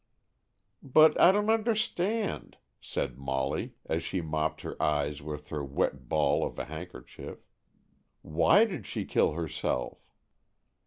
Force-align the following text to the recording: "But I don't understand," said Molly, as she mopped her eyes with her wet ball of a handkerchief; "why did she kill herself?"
"But 0.81 1.21
I 1.21 1.31
don't 1.31 1.51
understand," 1.51 2.57
said 2.79 3.19
Molly, 3.19 3.75
as 3.85 4.01
she 4.01 4.19
mopped 4.19 4.61
her 4.61 4.75
eyes 4.81 5.21
with 5.21 5.49
her 5.49 5.63
wet 5.63 6.09
ball 6.09 6.43
of 6.43 6.57
a 6.57 6.65
handkerchief; 6.65 7.37
"why 8.23 8.65
did 8.65 8.87
she 8.87 9.05
kill 9.05 9.33
herself?" 9.33 9.99